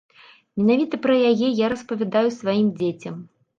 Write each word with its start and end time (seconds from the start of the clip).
Менавіта 0.61 0.99
пра 1.03 1.19
яе 1.33 1.47
я 1.63 1.69
распавядаю 1.75 2.35
сваім 2.41 2.75
дзецям. 2.83 3.25